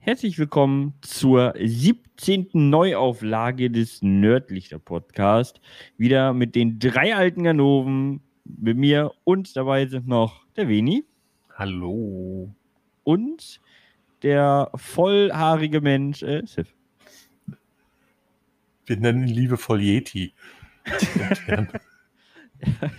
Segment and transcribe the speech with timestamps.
[0.00, 2.50] Herzlich willkommen zur 17.
[2.52, 5.60] Neuauflage des Nördlichter Podcast.
[5.96, 11.04] Wieder mit den drei alten Ganoven, mit mir und dabei sind noch der Veni
[11.54, 12.54] Hallo.
[13.02, 13.60] und
[14.22, 16.74] der vollhaarige Mensch, äh, Sif.
[18.86, 20.32] Wir nennen ihn liebevoll Yeti.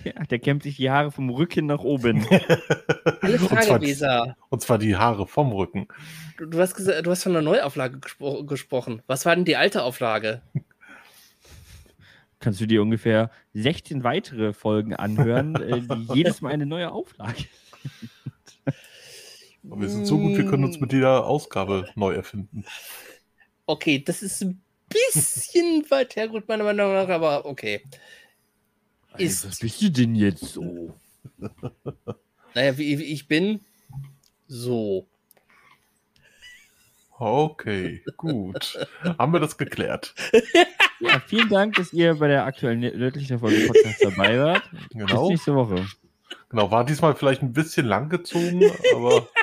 [0.03, 2.25] Ja, der kämmt sich die Haare vom Rücken nach oben.
[3.21, 4.37] Alle Und Frage, zwar- Weser.
[4.49, 5.87] Und zwar die Haare vom Rücken.
[6.37, 9.01] Du, du, hast gesagt, du hast von einer Neuauflage gespro gesprochen.
[9.07, 10.41] Was war denn die alte Auflage?
[12.39, 17.45] Kannst du dir ungefähr 16 weitere Folgen anhören, äh, die jedes Mal eine neue Auflage.
[19.63, 22.63] Und wir sind so gut, wir können uns mit jeder Ausgabe neu erfinden.
[23.65, 27.83] Okay, das ist ein bisschen weit hergeholt, meiner Meinung nach, aber okay.
[29.17, 30.93] Ist- was bist du denn jetzt so?
[32.55, 33.59] Naja, wie, wie ich bin,
[34.47, 35.05] so.
[37.19, 38.87] Okay, gut.
[39.19, 40.13] Haben wir das geklärt?
[41.01, 44.69] Ja, vielen Dank, dass ihr bei der aktuellen nördlichen Folge Podcast dabei wart.
[44.69, 45.29] Bis Genau.
[45.29, 45.87] nächste Woche.
[46.49, 49.25] Genau, war diesmal vielleicht ein bisschen langgezogen, aber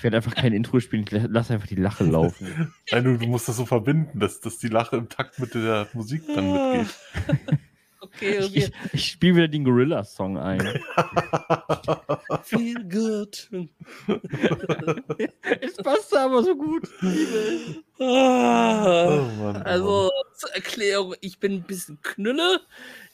[0.00, 2.72] Ich werde einfach kein Intro spielen, ich lasse einfach die Lache laufen.
[2.90, 5.88] nein, du, du musst das so verbinden, dass, dass die Lache im Takt mit der
[5.92, 6.94] Musik dann mitgeht.
[8.02, 8.58] Okay, Ich, okay.
[8.58, 10.58] ich, ich spiele wieder den Gorilla-Song ein.
[12.44, 13.50] Feel good.
[15.60, 16.88] es passt aber so gut.
[18.00, 19.06] Ah.
[19.06, 22.62] Oh Mann, oh Also zur Erklärung, ich bin ein bisschen Knülle.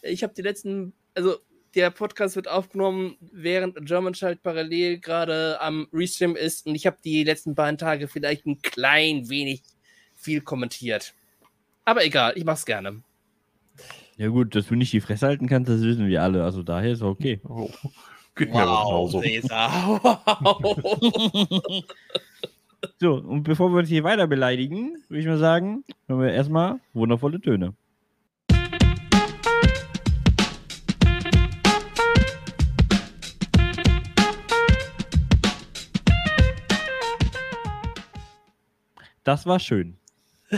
[0.02, 1.40] Ich habe die letzten, also
[1.76, 6.96] der Podcast wird aufgenommen, während German Child parallel gerade am Restream ist und ich habe
[7.04, 9.62] die letzten beiden Tage vielleicht ein klein wenig
[10.14, 11.14] viel kommentiert.
[11.84, 13.02] Aber egal, ich mach's gerne.
[14.16, 16.42] Ja gut, dass du nicht die Fresse halten kannst, das wissen wir alle.
[16.42, 17.40] Also daher ist okay.
[17.44, 17.70] Oh,
[18.34, 19.20] geht mir aber genauso.
[19.20, 20.00] Cäsar.
[20.42, 21.84] Wow.
[23.00, 26.78] So, und bevor wir uns hier weiter beleidigen, würde ich mal sagen, hören wir erstmal
[26.92, 27.74] wundervolle Töne.
[39.26, 39.98] Das war schön.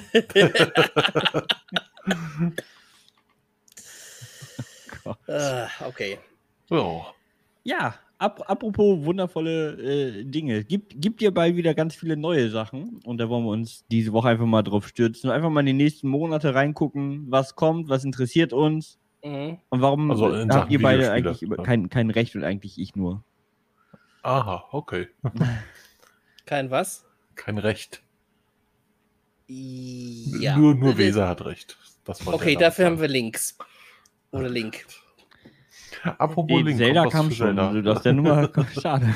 [5.26, 6.18] Ah, okay.
[6.68, 7.04] So.
[7.64, 9.72] Ja, ap apropos wundervolle
[10.20, 10.64] äh, Dinge.
[10.64, 14.12] Gibt, gibt dir bald wieder ganz viele neue Sachen und da wollen wir uns diese
[14.12, 15.30] Woche einfach mal drauf stürzen.
[15.30, 19.58] Einfach mal in die nächsten Monate reingucken, was kommt, was interessiert uns Mhm.
[19.70, 21.62] und warum Also habt ihr beide eigentlich über, ja.
[21.64, 23.24] kein, kein Recht und eigentlich ich nur.
[24.22, 25.08] Aha, okay.
[26.46, 27.04] Kein was?
[27.34, 28.02] Kein Recht.
[29.48, 30.56] Ja.
[30.56, 31.76] Nur, nur Weser hat recht.
[32.26, 33.56] Okay, dafür haben wir Links.
[34.30, 34.84] Oder Link.
[36.02, 39.14] Apropos Nee, Link, Zelda kam schon, also das ist ja nur schade.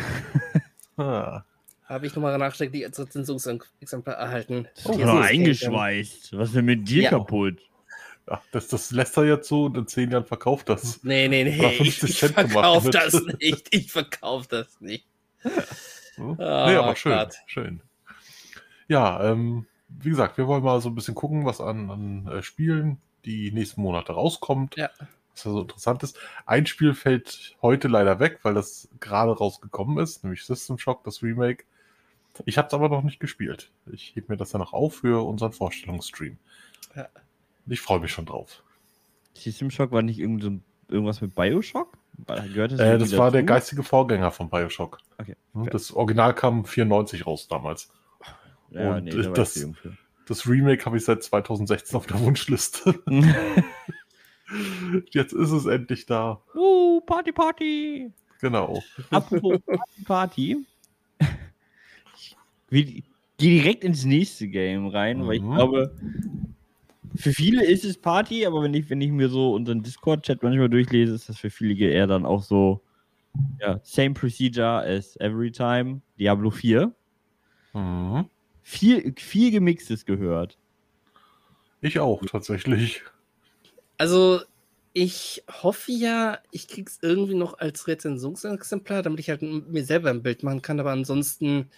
[0.96, 1.44] Ah,
[1.84, 4.66] Habe ich nochmal nachträglich als Rezensionsexemplar erhalten.
[4.84, 5.26] Oh, ja, es.
[5.30, 6.36] eingeschweißt.
[6.36, 7.10] Was ist denn mit dir Ja.
[7.10, 7.60] kaputt?
[8.28, 11.02] ja, das, das lässt er jetzt so und in zehn Jahren verkauft das.
[11.02, 11.66] Nee, nee, nee.
[11.70, 12.94] Ich, 50 ich Cent gemacht verkauf mit.
[12.94, 13.68] das nicht.
[13.74, 15.06] Ich verkauf das nicht.
[16.16, 16.36] Hm?
[16.40, 17.34] Ah, nee, aber schön, Gott.
[17.46, 17.82] schön.
[18.88, 19.66] Ja, ähm,
[20.00, 23.52] wie gesagt, wir wollen mal so ein bisschen gucken, was an, an äh, Spielen die
[23.52, 24.76] nächsten Monate rauskommt.
[24.76, 24.90] Ja.
[25.34, 26.18] Was da so interessant ist.
[26.44, 31.22] Ein Spiel fällt heute leider weg, weil das gerade rausgekommen ist, nämlich System Shock, das
[31.22, 31.64] Remake.
[32.44, 33.70] Ich habe es aber noch nicht gespielt.
[33.92, 36.38] Ich hebe mir das dann noch auf für unseren Vorstellungsstream.
[36.96, 37.08] Ja.
[37.66, 38.62] Ich freue mich schon drauf.
[39.34, 40.50] System Shock war nicht irgend so
[40.88, 41.96] irgendwas mit Bioshock?
[42.26, 43.54] Gehört das, Äh, das war der dazu?
[43.54, 44.98] geistige Vorgänger von Bioshock.
[45.18, 45.36] Okay.
[45.54, 47.90] Das Original kam 94 raus damals.
[48.74, 49.66] Ja, und, nee, da das-.
[50.24, 53.02] Das Remake habe ich seit 2016 auf der Wunschliste.
[55.10, 56.42] Jetzt ist es endlich da.
[56.54, 58.12] uh, Party, Party!
[58.40, 58.84] Genau.
[59.10, 60.66] Apropos Party, Party.
[62.10, 62.36] Ich
[62.68, 63.02] gehe
[63.40, 65.54] direkt ins nächste Game rein, weil ich Mhm.
[65.54, 65.92] glaube,
[67.16, 70.70] für viele ist es Party, aber wenn ich, wenn ich mir so unseren Discord-Chat manchmal
[70.70, 72.82] durchlese, ist das für viele eher dann auch so,
[73.60, 76.94] ja, same procedure as every time, Diablo 4.
[77.74, 78.28] Mhm.
[78.62, 80.58] Viel, viel Gemixtes gehört.
[81.80, 83.02] Ich auch, tatsächlich.
[83.98, 84.40] Also,
[84.92, 90.22] ich hoffe ja, ich krieg's irgendwie noch als Rezensionsexemplar, damit ich halt mir selber ein
[90.22, 90.78] Bild machen kann.
[90.80, 91.70] Aber ansonsten,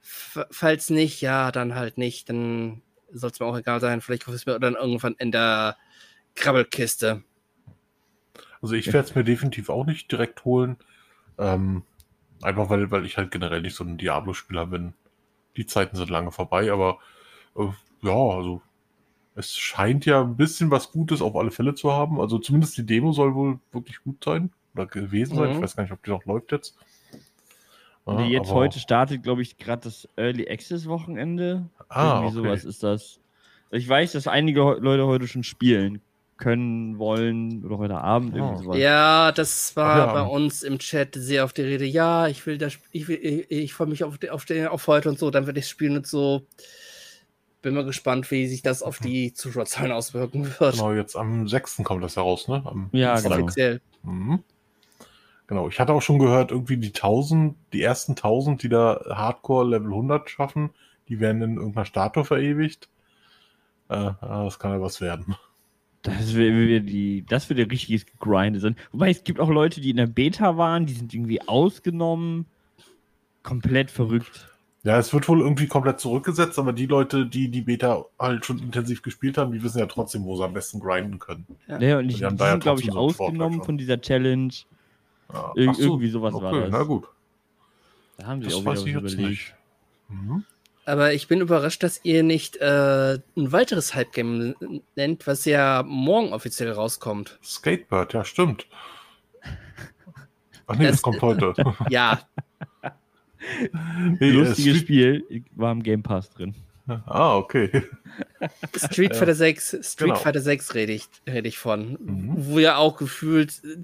[0.00, 2.28] falls nicht, ja, dann halt nicht.
[2.28, 2.82] Dann
[3.12, 4.00] soll es mir auch egal sein.
[4.00, 5.76] Vielleicht hoffe ich es mir dann irgendwann in der
[6.34, 7.22] Krabbelkiste.
[8.60, 10.76] Also ich werde es mir definitiv auch nicht direkt holen.
[11.36, 11.82] Ähm,
[12.42, 14.94] einfach weil, weil ich halt generell nicht so ein Diablo-Spieler bin.
[15.56, 16.98] Die Zeiten sind lange vorbei, aber
[17.56, 17.66] äh,
[18.02, 18.62] ja, also
[19.34, 22.20] Es scheint ja ein bisschen was Gutes auf alle Fälle zu haben.
[22.20, 25.50] Also zumindest die Demo soll wohl wirklich gut sein oder gewesen sein.
[25.50, 25.56] Mhm.
[25.56, 26.76] Ich weiß gar nicht, ob die noch läuft jetzt.
[28.06, 31.68] Ja, Nee, jetzt aber- heute startet, glaube ich, gerade das Early Access Wochenende.
[31.88, 32.48] Ah, Irgendwie okay.
[32.48, 33.20] sowas ist das.
[33.70, 36.00] Ich weiß, dass einige Leute heute schon spielen
[36.42, 38.36] können, wollen oder heute Abend Ah.
[38.38, 38.78] irgendwie sowas.
[38.78, 40.12] Ja, das war Ach ja.
[40.12, 41.84] bei uns im Chat sehr auf die Rede.
[41.84, 45.08] Ja, ich will das, ich, will, ich, ich freue mich auf, auf, den, auf heute
[45.08, 46.42] und so, dann werde ich spielen und so.
[47.62, 50.74] Bin mal gespannt, wie sich das auf die Zuschauerzahlen auswirken wird.
[50.74, 51.82] Genau, jetzt am 6.
[51.84, 52.60] kommt das heraus, ne?
[52.64, 53.36] Am Ja, genau.
[53.36, 53.80] Offiziell.
[54.02, 54.42] Mhm.
[55.46, 59.68] Genau, ich hatte auch schon gehört, irgendwie die 1000, die ersten 1000, die da Hardcore
[59.68, 60.70] Level 100 schaffen,
[61.08, 62.88] die werden in irgendeiner Statue verewigt.
[63.88, 65.36] Äh, das kann ja was werden.
[66.02, 68.76] Das wird, die, das wird ja richtiges Gegrindet sein.
[68.90, 72.46] Wobei es gibt auch Leute, die in der Beta waren, die sind irgendwie ausgenommen.
[73.42, 74.48] Komplett verrückt.
[74.84, 78.58] Ja, es wird wohl irgendwie komplett zurückgesetzt, aber die Leute, die die Beta halt schon
[78.58, 81.46] intensiv gespielt haben, die wissen ja trotzdem, wo sie am besten grinden können.
[81.68, 81.80] Ja.
[81.80, 84.52] Ja, und ich, Die die sind, glaube ich, so ausgenommen von dieser Challenge.
[85.32, 86.70] Ja, Ir ach so, irgendwie sowas war das.
[86.70, 87.06] Na gut,
[88.16, 89.18] Da haben sie das auch weiß ich jetzt überlegt.
[89.30, 89.54] nicht.
[90.08, 90.44] Mhm.
[90.84, 94.54] Aber ich bin überrascht, dass ihr nicht äh, ein weiteres Hype-Game
[94.96, 97.38] nennt, was ja morgen offiziell rauskommt.
[97.42, 98.66] Skatebird, ja, stimmt.
[100.66, 101.54] Ach nee, das, Das- kommt heute.
[101.90, 102.20] Ja,
[104.20, 106.54] nee, äh, Lustiges Spiel war im Game Pass drin.
[107.06, 107.84] Ah, okay.
[108.76, 110.14] Street Fighter 6, Street Genau.
[110.16, 111.92] Fighter 6 rede ich, rede ich von.
[112.00, 112.32] Mhm.
[112.36, 113.78] Wo ja auch gefühlt äh,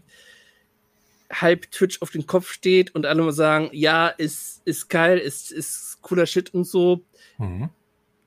[1.31, 5.51] halb Twitch auf den Kopf steht und alle mal sagen, ja, ist, ist geil, ist,
[5.53, 7.03] ist cooler Shit und so.
[7.39, 7.71] Mhm.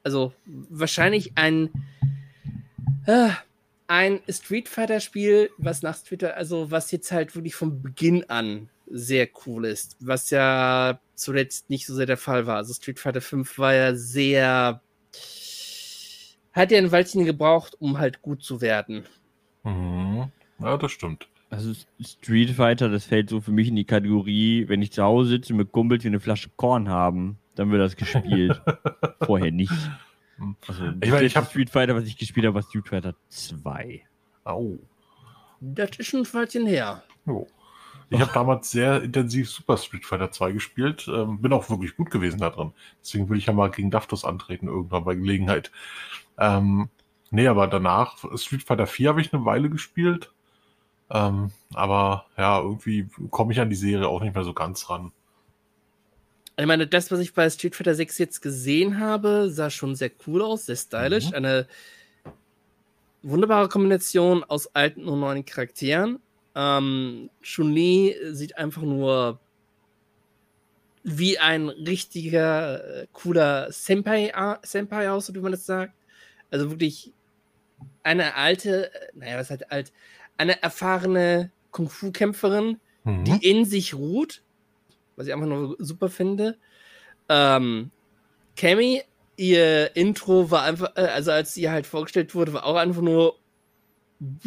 [0.04, 1.70] Also wahrscheinlich ein,
[3.06, 3.30] äh,
[3.88, 8.30] ein Street Fighter Spiel, was nach Street Fighter, also was jetzt halt wirklich von Beginn
[8.30, 12.58] an sehr cool ist, was ja zuletzt nicht so sehr der Fall war.
[12.58, 14.82] Also Street Fighter 5 war ja sehr,
[16.52, 19.06] hat ja ein Weilchen gebraucht, um halt gut zu werden.
[19.64, 20.32] Mhm.
[20.60, 21.28] Ja, das stimmt.
[21.52, 25.30] Also Street Fighter, das fällt so für mich in die Kategorie, wenn ich zu Hause
[25.32, 28.62] sitze mit Kumpels, die eine Flasche Korn haben, dann wird das gespielt.
[29.22, 29.74] Vorher nicht.
[30.38, 30.56] Hm.
[30.68, 33.16] Also Ich meine, ich ich hab- Street Fighter, was ich gespielt habe, war Street Fighter
[33.28, 34.02] 2.
[34.46, 34.80] Au.
[35.60, 37.04] Das ist schon ein Weilchen her.
[37.26, 37.48] Jo.
[38.10, 41.08] Ich habe damals sehr intensiv Super Street Fighter 2 gespielt.
[41.14, 42.72] Ähm, bin auch wirklich gut gewesen da drin.
[43.02, 45.72] Deswegen will ich ja mal gegen Daftos antreten, irgendwann bei Gelegenheit.
[46.38, 46.90] Ähm,
[47.30, 50.32] nee, aber danach, Street Fighter 4 habe ich eine Weile gespielt.
[51.14, 55.12] Ähm, aber ja, irgendwie komme ich an die Serie auch nicht mehr so ganz ran.
[56.58, 60.12] Ich meine, das, was ich bei Street Fighter 6 jetzt gesehen habe, sah schon sehr
[60.26, 61.30] cool aus, sehr stylisch.
[61.30, 61.36] Mhm.
[61.36, 61.68] Eine
[63.24, 66.20] wunderbare Kombination aus alten und neuen Charakteren.
[66.56, 69.40] Ähm, Chun-Li sieht einfach nur
[71.04, 74.32] wie ein richtiger, äh, cooler Senpai,
[74.64, 75.94] Senpai aus, so wie man das sagt.
[76.52, 77.12] Also wirklich
[78.04, 79.92] eine alte, äh, naja, was halt alt,
[80.42, 83.24] eine erfahrene Kung-Fu-Kämpferin, Mhm.
[83.26, 84.44] die in sich ruht,
[85.16, 86.58] was ich einfach nur super finde.
[87.30, 87.92] Ähm,
[88.56, 89.04] Cammy,
[89.38, 93.38] ihr Intro war einfach, äh, also als sie halt vorgestellt wurde, war auch einfach nur.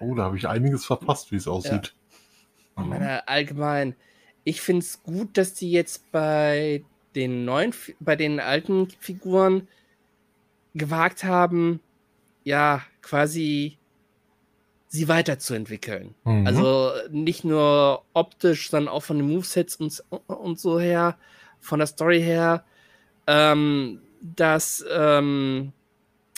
[0.00, 1.94] oh, da habe ich einiges verpasst, wie es aussieht.
[2.76, 2.88] Ich Mhm.
[2.88, 3.96] meine, allgemein,
[4.44, 6.84] ich finde es gut, dass die jetzt bei
[7.14, 9.68] den neuen, bei den alten Figuren
[10.74, 11.80] gewagt haben,
[12.50, 13.78] ja, quasi
[14.88, 16.14] sie weiterzuentwickeln.
[16.24, 16.46] Mhm.
[16.48, 21.16] Also nicht nur optisch, sondern auch von den Movesets und, und so her,
[21.60, 22.64] von der Story her,
[23.28, 25.72] ähm, dass, ähm,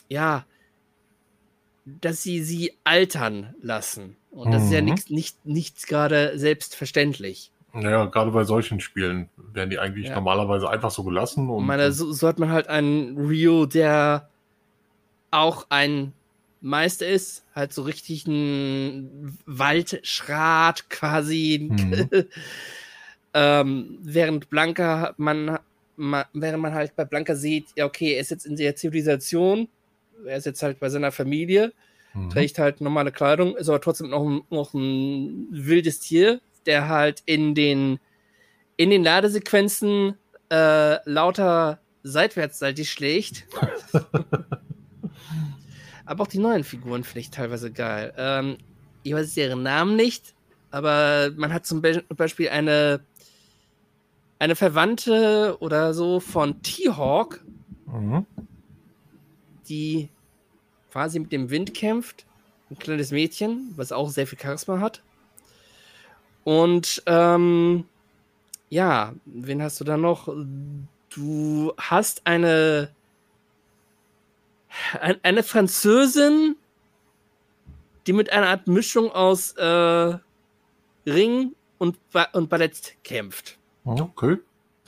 [0.09, 0.45] ja,
[1.87, 4.17] dass sie sie altern lassen.
[4.31, 4.89] Und das ist ja Mhm.
[4.89, 7.51] nichts nicht, nichts gerade selbstverständlich.
[7.73, 10.17] Naja, gerade bei solchen Spielen werden die eigentlich Ja.
[10.17, 11.45] normalerweise einfach so gelassen.
[11.45, 14.29] Ich Und, meine, so, so hat man halt einen Rio, der
[15.33, 16.13] auch ein
[16.61, 21.69] Meister ist, halt so richtig ein Waldschrat quasi.
[21.73, 22.09] Mhm.
[23.35, 25.59] ähm, während Blanca, man,
[25.97, 29.69] ma, während man halt bei Blanca sieht, ja, okay, er ist jetzt in der Zivilisation,
[30.25, 31.73] er ist jetzt halt bei seiner Familie,
[32.15, 32.29] Mhm.
[32.31, 37.23] trägt halt normale Kleidung, ist aber trotzdem noch, ein- noch ein wildes Tier, der halt
[37.25, 37.99] in den,
[38.77, 40.17] in den Ladesequenzen
[40.51, 43.47] äh, lauter seitwärts saltig schlägt.
[46.07, 48.13] aber auch die neuen Figuren finde ich teilweise geil.
[48.17, 48.59] Ähm,
[49.03, 50.35] ich weiß ihren Namen nicht,
[50.71, 53.01] aber man hat zum Be Beispiel eine,
[54.39, 57.45] eine Verwandte oder so von T-Hawk,
[57.87, 58.25] Mhm.
[59.69, 60.09] die
[60.91, 62.25] quasi mit dem Wind kämpft.
[62.71, 65.03] Ein kleines Mädchen, was auch sehr viel Charisma hat.
[66.45, 67.85] Und ähm,
[68.71, 70.35] ja, wen hast du da noch?
[71.11, 73.02] Du hast eine Ein,
[75.23, 76.57] eine Französin,
[78.07, 80.17] die mit einer Art Mischung aus äh,
[81.07, 83.59] Ring und, ba und Ballett kämpft.
[83.85, 84.39] Okay.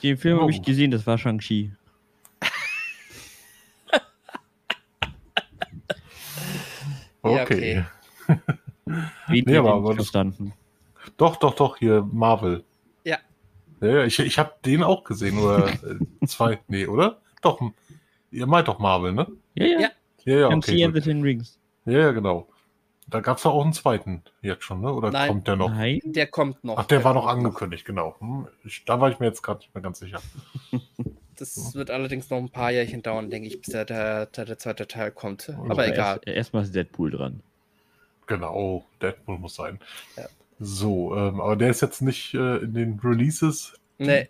[0.03, 0.51] Den Film habe Oh.
[0.51, 1.73] ich gesehen, das war Shang-Chi.
[7.23, 7.85] Ja, Okay.
[8.29, 8.41] okay.
[9.29, 10.53] Wen Nee, aber- das- verstanden.
[11.17, 12.65] Doch, doch, doch, hier Marvel.
[13.05, 13.19] Ja.
[13.81, 17.21] Ja, ja, ich, ich habe den auch gesehen, oder äh, zwei, nee, oder?
[17.43, 17.61] Doch,
[18.35, 19.27] ihr meint doch Marvel, ne?
[19.55, 19.81] Ja, ja.
[19.81, 19.89] Ja.
[20.25, 20.85] Ja, ja, okay.
[20.85, 21.01] and the.
[21.01, 21.59] Ten Rings.
[21.85, 22.49] Ja, ja, genau.
[23.07, 24.93] Da gab es ja auch einen zweiten jetzt schon, ne?
[24.93, 25.29] Oder Nein.
[25.29, 25.69] kommt der noch?
[25.69, 26.01] Nein.
[26.05, 26.79] Der kommt noch.
[26.79, 28.17] Ach, der war noch angekündigt, genau.
[28.19, 30.21] Hm, ich, da war ich mir jetzt gerade nicht mehr ganz sicher.
[31.37, 34.57] Das wird allerdings noch ein paar Jährchen dauern, denke ich, bis der, der, der, der
[34.57, 35.49] zweite Teil kommt.
[35.49, 36.21] Also Aber egal.
[36.25, 37.41] Erst, erstmal ist Deadpool dran.
[38.29, 39.81] Genau, Deadpool muss sein.
[40.17, 40.27] Ja.
[40.61, 44.29] So, ähm, aber der ist jetzt nicht äh, in den Releases, Nee,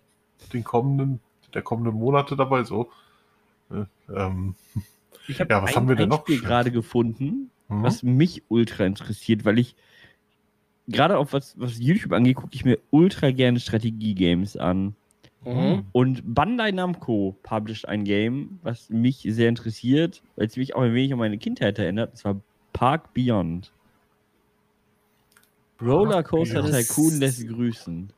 [0.51, 1.19] den kommenden,
[1.53, 2.89] der kommenden Monate dabei, so.
[3.71, 4.55] Äh, ähm,
[5.27, 6.21] Ich habe Ja, was ein, haben wir denn ein noch?
[6.21, 7.83] Spiel gerade gefunden, hm?
[7.83, 9.75] was mich ultra interessiert, weil ich
[10.87, 14.95] gerade auf was, was YouTube angeht, gucke ich mir ultra gerne Strategie-Games an.
[15.43, 15.85] mhm.
[15.91, 20.93] Und Bandai Namco published ein Game, was mich sehr interessiert, weil es mich auch ein
[20.93, 22.11] wenig an meine Kindheit erinnert.
[22.11, 22.41] Und zwar
[22.73, 23.71] Park Beyond.
[25.81, 26.87] Rollercoaster Beyond.
[26.87, 28.13] Tycoon lässt grüßen.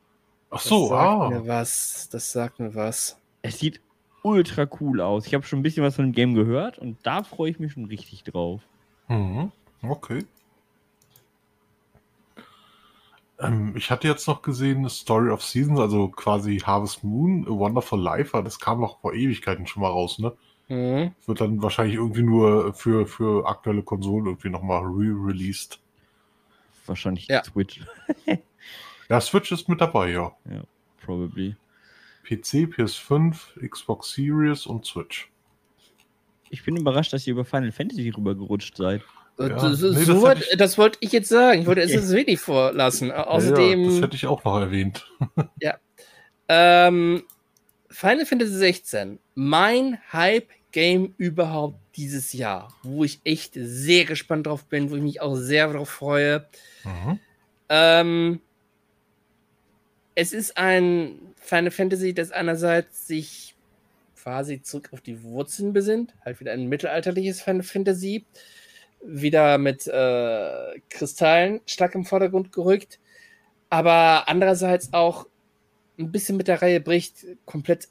[0.49, 1.29] Ach das so, sagt ah.
[1.29, 2.09] mir was.
[2.11, 3.19] Das sagt mir was.
[3.41, 3.81] Es sieht
[4.23, 5.25] ultra cool aus.
[5.27, 7.73] Ich habe schon ein bisschen was von dem Game gehört und da freue ich mich
[7.73, 8.61] schon richtig drauf.
[9.07, 9.51] Mhm.
[9.83, 10.25] Okay.
[13.39, 17.99] Ähm, ich hatte jetzt noch gesehen, Story of Seasons, also quasi Harvest Moon, A Wonderful
[18.01, 20.33] Life, aber das kam noch vor Ewigkeiten schon mal raus, ne?
[20.69, 21.11] Mhm.
[21.25, 25.79] Wird dann wahrscheinlich irgendwie nur für, für aktuelle Konsolen irgendwie nochmal re-released.
[26.85, 27.43] Wahrscheinlich Ja.
[27.43, 27.81] Switch,
[29.09, 30.33] Ja, Switch ist mit dabei, ja.
[31.05, 31.55] probably.
[32.27, 33.35] PC, PS5,
[33.69, 35.29] Xbox Series und Switch.
[36.49, 39.01] Ich bin überrascht, dass ihr über Final Fantasy rübergerutscht seid.
[39.39, 41.61] Ja, das, nee, so das weit- ich- das wollte ich jetzt sagen.
[41.61, 43.11] Ich wollte es jetzt wirklich vorlassen.
[43.11, 43.81] Au- Außerdem.
[43.81, 45.05] Ja, ja, das hätte ich auch noch erwähnt.
[46.49, 47.23] Ähm,
[47.89, 54.89] Final Fantasy 16, mein Hype-Game überhaupt dieses Jahr, wo ich echt sehr gespannt drauf bin,
[54.89, 56.47] wo ich mich auch sehr darauf freue.
[56.85, 57.19] Mhm.
[57.67, 58.39] Ähm,
[60.15, 63.55] es ist ein Final Fantasy, das einerseits sich
[64.21, 68.25] quasi zurück auf die Wurzeln besinnt, halt wieder ein mittelalterliches Final Fantasy,
[69.01, 72.99] wieder mit äh, Kristallen stark im Vordergrund gerückt,
[73.69, 75.27] aber andererseits auch
[75.97, 77.87] ein bisschen mit der Reihe bricht, komplett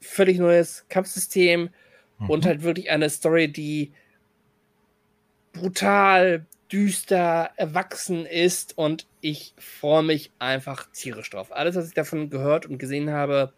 [0.00, 1.70] völlig neues Kampfsystem
[2.18, 2.30] Mhm.
[2.30, 3.92] und halt wirklich eine Story, die
[5.52, 11.52] brutal, düster, erwachsen ist und ich freue mich einfach tierisch drauf.
[11.52, 13.52] Alles, was ich davon gehört und gesehen habe,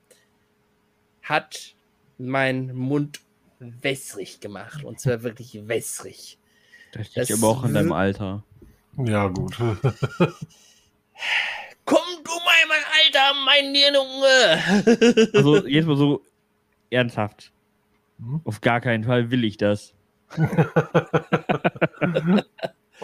[1.22, 1.74] hat
[2.18, 3.20] meinen Mund
[3.58, 6.36] wässrig gemacht und zwar wirklich wässrig.
[6.92, 8.44] Das liegt Das aber auch an deinem Alter.
[8.98, 9.56] Ja, gut.
[11.86, 14.62] Komm du mal, mein Alter, mein Junge!
[15.34, 16.22] Also jetzt mal so
[16.90, 17.50] ernsthaft.
[18.18, 18.42] Hm?
[18.44, 19.94] Auf gar keinen Fall will ich das.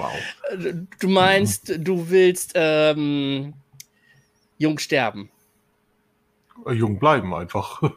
[0.02, 0.88] wow.
[1.00, 3.54] Du meinst, du willst ähm,
[4.58, 5.30] jung sterben.
[6.66, 7.82] Äh, Jung bleiben einfach.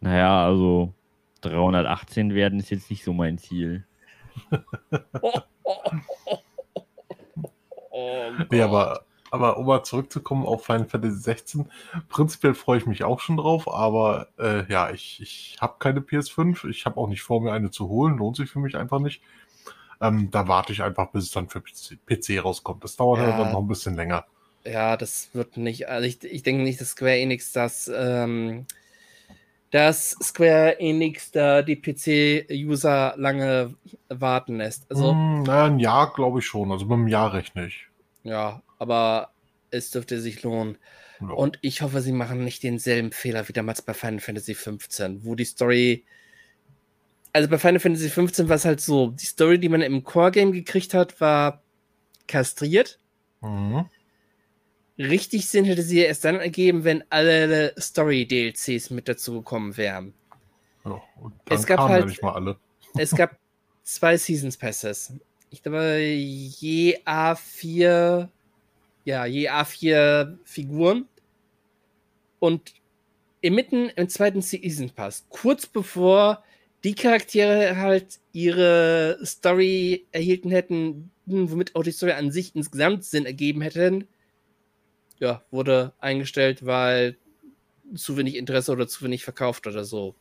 [0.00, 0.92] Naja, also
[1.40, 3.86] 318 werden ist jetzt nicht so mein Ziel.
[7.96, 11.70] Oh, Nee, aber, aber um mal zurückzukommen auf Final Fantasy 16,
[12.08, 16.68] prinzipiell freue ich mich auch schon drauf, aber äh, ja, ich, ich habe keine PS5,
[16.68, 19.22] ich habe auch nicht vor, mir eine zu holen, lohnt sich für mich einfach nicht.
[20.00, 22.84] Ähm, da warte ich einfach, bis es dann für PC, rauskommt.
[22.84, 23.24] Das dauert Ja.
[23.24, 24.26] halt dann noch ein bisschen länger.
[24.66, 25.88] Ja, das wird nicht.
[25.88, 28.66] Also ich, ich denke nicht, dass Square Enix das, ähm,
[29.70, 33.74] dass Square Enix da die PC-User lange
[34.08, 34.86] warten lässt.
[34.90, 37.86] Also, Hm, naja, ein Jahr glaube ich schon, also mit einem Jahr rechne ich.
[38.22, 39.32] ja, aber
[39.70, 40.78] es dürfte sich lohnen.
[41.20, 41.34] Ja.
[41.34, 45.34] Und ich hoffe, sie machen nicht denselben Fehler wie damals bei Final Fantasy 15, wo
[45.34, 46.06] die Story.
[47.34, 50.52] Also bei Final Fantasy 15 war es halt so, die Story, die man im Core-Game
[50.52, 51.60] gekriegt hat, war
[52.28, 52.98] kastriert.
[53.40, 53.86] Mhm.
[54.96, 60.14] Richtig Sinn hätte sie erst dann ergeben, wenn alle Story-DLCs mit dazu gekommen wären.
[60.84, 61.02] Ja,
[61.50, 62.56] Es gab halt- ja nicht mal alle.
[62.96, 63.36] Es gab
[63.82, 65.12] zwei Seasons Passes.
[65.50, 68.28] Ich glaube, je A4,
[69.04, 71.08] ja, je A4 Figuren.
[72.38, 72.74] Und
[73.40, 76.44] inmitten im zweiten Season Pass, kurz bevor
[76.84, 83.24] die Charaktere halt ihre Story erhielten hätten, womit auch die Story an sich insgesamt Sinn
[83.24, 84.06] ergeben hätten,
[85.18, 87.16] ja, wurde eingestellt, weil
[87.94, 90.14] zu wenig Interesse oder zu wenig verkauft oder so.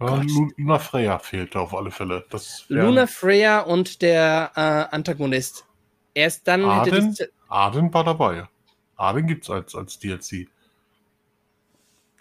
[0.00, 0.22] Ja,
[0.56, 2.24] Luna Freya fehlte auf alle Fälle.
[2.30, 5.66] Das Luna Freya und der äh, Antagonist.
[6.14, 7.16] Erst dann hätte Arden?
[7.48, 8.46] Arden war dabei.
[8.94, 10.46] Arden gibt's als, als DLC.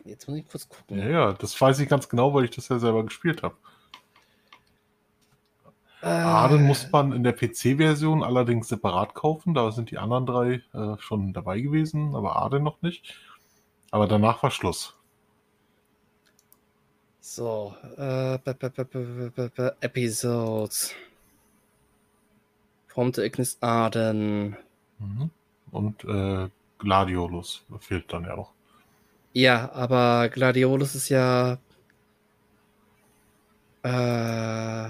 [0.08, 0.98] Jetzt muss ich kurz gucken.
[0.98, 3.56] Ja, ja, das weiß ich ganz genau, weil ich das ja selber gespielt habe.
[6.02, 9.54] Äh, Arden muss man in der PC-Version allerdings separat kaufen.
[9.54, 13.16] Da sind die anderen drei äh, schon dabei gewesen, aber Arden noch nicht.
[13.92, 14.96] Aber danach war Schluss.
[17.20, 18.36] So, äh,
[19.82, 20.94] Episodes.
[22.88, 24.56] From the Ignis Arden.
[25.00, 25.32] Mhm.
[25.72, 28.57] Und äh, Gladiolus fehlt dann ja noch.
[29.34, 31.60] Ja, aber Gladiolus ist ja.
[33.84, 34.90] Äh,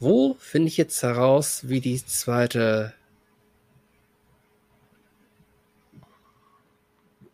[0.00, 2.94] wo finde ich jetzt heraus, wie die zweite.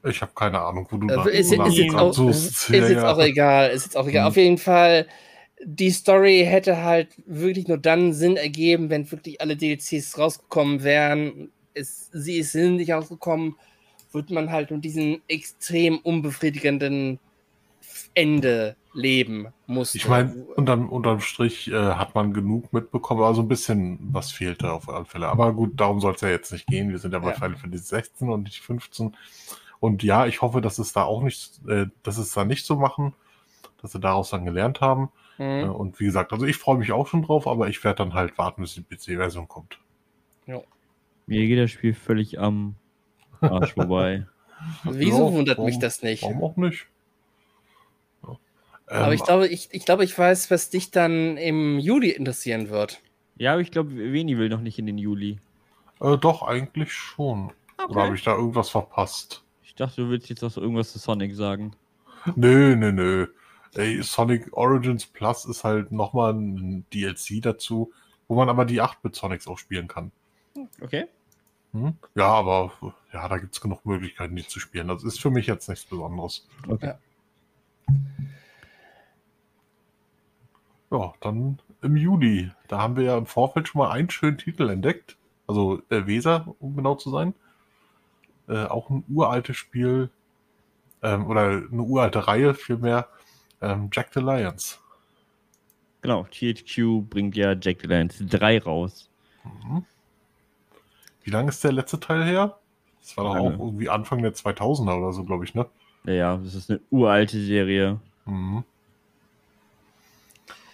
[0.05, 2.47] Ich habe keine Ahnung, wo du Äh, da ist, ist, jetzt auch, suchst.
[2.47, 3.13] ist Ja, jetzt ja.
[3.13, 3.71] auch egal.
[3.71, 4.23] Ist jetzt auch egal.
[4.23, 4.29] Mhm.
[4.29, 5.07] Auf jeden Fall,
[5.65, 11.51] die Story hätte halt wirklich nur dann Sinn ergeben, wenn wirklich alle DLCs rausgekommen wären.
[11.75, 13.57] Es, sie ist nicht rausgekommen,
[14.13, 17.19] wird man halt mit diesem extrem unbefriedigenden
[18.15, 19.99] Ende leben musste.
[19.99, 24.73] Ich meine, unterm, unterm Strich äh, hat man genug mitbekommen, also ein bisschen was fehlte
[24.73, 25.29] auf alle Fälle.
[25.29, 26.91] Aber gut, darum soll es ja jetzt nicht gehen.
[26.91, 27.35] Wir sind ja bei Ja.
[27.35, 29.17] Final Fantasy 16 und nicht 15.
[29.79, 32.77] Und ja, ich hoffe, dass es da auch nicht, äh, dass es da nicht so
[32.77, 33.15] machen,
[33.81, 35.11] dass sie daraus dann gelernt haben.
[35.39, 35.71] Äh, Mhm.
[35.71, 38.37] und wie gesagt, also ich freue mich auch schon drauf, aber ich werde dann halt
[38.37, 39.79] warten, bis die PC-Version kommt.
[41.27, 42.75] Mir geht das Spiel völlig am
[43.41, 44.27] Arsch vorbei.
[44.85, 46.23] Wieso Ja, wundert warum- mich das nicht?
[46.23, 46.87] Warum auch nicht?
[48.23, 48.37] Ja.
[48.87, 52.69] Aber Ähm, ich glaube, ich, ich glaube, ich weiß, was dich dann im Juli interessieren
[52.71, 53.01] wird.
[53.37, 55.39] Ja, aber ich glaube, Veni will noch nicht in den Juli.
[56.01, 57.53] äh, doch, eigentlich schon.
[57.89, 59.43] Oder habe ich da irgendwas verpasst?
[59.65, 61.73] Ich dachte, du willst jetzt noch so irgendwas zu Sonic sagen.
[62.37, 63.27] Nö, nö, nö.
[63.75, 67.93] Ey, Sonic Origins Plus ist halt nochmal ein DLC dazu,
[68.29, 70.11] wo man aber die 8-Bit Sonics auch spielen kann.
[70.83, 71.07] Okay.
[71.73, 71.95] Hm?
[72.15, 72.73] Ja, aber
[73.13, 74.89] ja, da gibt es genug Möglichkeiten, die zu spielen.
[74.89, 76.47] Das ist für mich jetzt nichts Besonderes.
[76.69, 76.95] okay.
[80.91, 82.51] Ja, dann im Juli.
[82.69, 85.17] Da haben wir ja im Vorfeld schon mal einen schönen Titel entdeckt.
[85.47, 87.35] Also äh, Weser, um genau zu sein.
[88.49, 90.11] Äh, auch ein uraltes Spiel.
[91.03, 93.09] Ähm, oder eine uralte Reihe vielmehr.
[93.61, 94.81] Ähm, Jack the Lions.
[96.03, 99.09] Genau, THQ bringt ja Jack the Lions 3 raus.
[99.45, 99.85] Mhm.
[101.25, 102.59] Wie lange ist der letzte Teil her?
[103.01, 103.55] Das war doch Lange.
[103.57, 105.67] auch irgendwie Anfang der 2000er oder so, glaube ich, ne?
[106.05, 108.01] Ja, ja, das ist eine uralte Serie.
[108.27, 108.65] Mhm.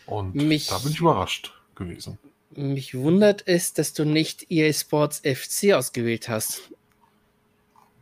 [0.07, 2.19] Und Mich- da bin ich überrascht gewesen.
[2.55, 6.71] Mich wundert es, dass du nicht EA Sports FC ausgewählt hast.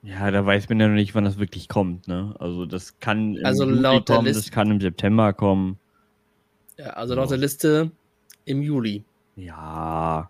[0.03, 2.35] Ja, da weiß man ja noch nicht, wann das wirklich kommt, ne?
[2.39, 5.79] Also das kann im Also Juli laut der kommen, Liste- das kann im September kommen.
[6.77, 7.91] Ja, also laut der Liste
[8.45, 9.03] im Juli.
[9.37, 10.29] Ja,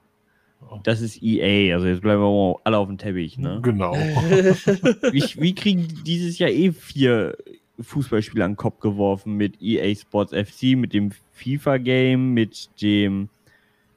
[0.82, 3.60] das ist EA, also jetzt bleiben wir alle auf dem Teppich, ne?
[3.62, 3.92] Genau.
[5.12, 7.36] wie, wie kriegen die dieses Jahr eh vier
[7.80, 13.28] Fußballspiele an den Kopf geworfen mit EA Sports FC, mit dem FIFA-Game, mit dem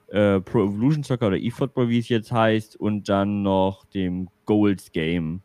[0.08, 4.92] äh, Pro Evolution Soccer oder eFootball, wie es jetzt heißt, und dann noch dem Goals
[4.92, 5.42] Game.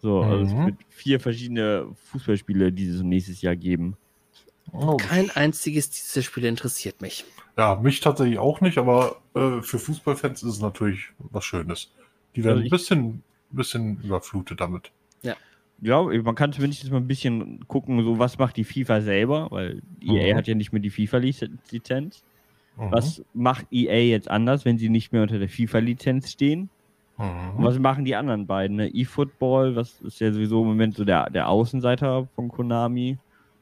[0.00, 0.66] So, also es Mhm.
[0.66, 3.96] wird vier verschiedene Fußballspiele dieses und nächstes Jahr geben.
[4.72, 7.24] Oh, Kein einziges dieser Spiele interessiert mich.
[7.56, 11.90] Ja, mich tatsächlich auch nicht, aber äh, für Fußballfans ist es natürlich was Schönes.
[12.36, 14.90] Die werden Also ein bisschen, bisschen überflutet damit.
[15.80, 19.80] Ja, man kann zumindest mal ein bisschen gucken, so was macht die FIFA selber, weil
[20.00, 20.36] EA Mhm.
[20.36, 22.24] hat ja nicht mehr die FIFA-Lizenz.
[22.76, 22.90] Mhm.
[22.90, 26.68] Was macht EA jetzt anders, wenn sie nicht mehr unter der FIFA-Lizenz stehen?
[27.16, 27.26] Und
[27.58, 27.62] Mhm.
[27.62, 28.76] was machen die anderen beiden?
[28.76, 28.92] Ne?
[28.92, 33.18] eFootball, was ist ja sowieso im Moment so der, der Außenseiter von Konami.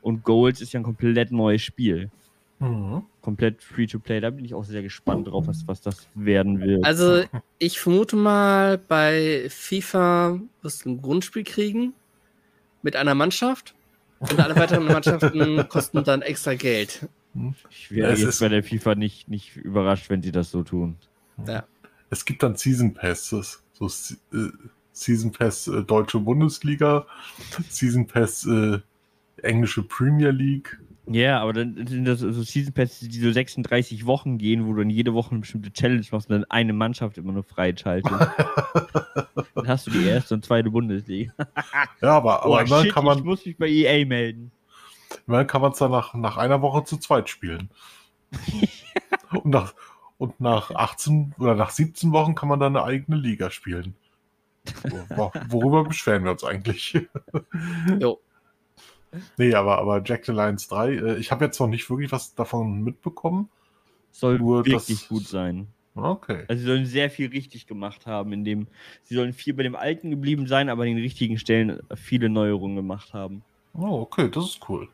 [0.06, 2.12] Und Goals ist ja ein komplett neues Spiel.
[2.60, 3.02] Mhm.
[3.22, 4.20] Komplett Free-to-Play.
[4.20, 6.84] Da bin ich auch sehr gespannt drauf, was, was das werden wird.
[6.84, 7.24] Also,
[7.58, 11.92] ich vermute mal, bei FIFA wirst du ein Grundspiel kriegen
[12.82, 13.74] mit einer Mannschaft
[14.20, 17.08] und alle weiteren Mannschaften kosten dann extra Geld.
[17.68, 20.94] ich wäre es jetzt bei der FIFA nicht, nicht überrascht, wenn sie das so tun.
[22.10, 23.60] Es gibt dann Season Passes.
[23.72, 23.86] So
[24.32, 24.50] äh,
[24.92, 27.08] Season Pass äh, Deutsche Bundesliga,
[27.68, 28.78] Season Pass äh,
[29.42, 30.78] Englische Premier League.
[31.08, 34.78] Ja, aber dann sind das so Season Passes, die so 36 Wochen gehen, wo du
[34.80, 38.12] dann jede Woche eine bestimmte Challenge machst und dann eine Mannschaft immer nur freischaltest.
[39.54, 41.32] dann hast du die erste und zweite Bundesliga.
[42.02, 44.50] Ja, aber, aber Oh, immerhin shit, kann ich man muss mich bei EA melden.
[45.28, 47.70] immerhin kann man es dann nach, nach einer Woche zu zweit spielen.
[49.30, 49.74] und, nach,
[50.18, 53.94] und nach 18 oder nach 17 Wochen kann man dann eine eigene Liga spielen.
[54.88, 56.98] Wo- wo- Worüber beschweren wir uns eigentlich?
[58.00, 58.18] Jo.
[59.36, 62.34] Nee, aber, aber Jack the Lions 3, äh, ich habe jetzt noch nicht wirklich was
[62.34, 63.48] davon mitbekommen.
[64.10, 65.68] Soll Nur wirklich das- gut sein.
[65.94, 66.44] Okay.
[66.48, 68.66] Also sie sollen sehr viel richtig gemacht haben, indem
[69.04, 72.76] sie sollen viel bei dem Alten geblieben sein, aber an den richtigen Stellen viele Neuerungen
[72.76, 73.42] gemacht haben.
[73.72, 74.88] Oh, okay, das ist cool.